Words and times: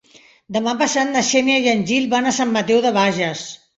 Demà 0.55 0.71
passat 0.79 1.11
na 1.11 1.23
Xènia 1.29 1.57
i 1.65 1.69
en 1.75 1.85
Gil 1.91 2.07
van 2.15 2.31
a 2.31 2.33
Sant 2.39 2.57
Mateu 2.59 2.81
de 2.87 2.95
Bages. 2.97 3.45